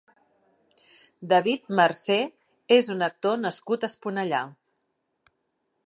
David 1.33 1.69
Marcé 1.81 2.17
és 2.79 2.91
un 2.95 3.07
actor 3.11 3.39
nascut 3.45 3.87
a 3.89 3.93
Esponellà. 3.93 4.45